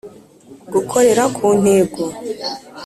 Gukorera 0.73 1.23
ku 1.35 1.47
ntego 1.61 2.03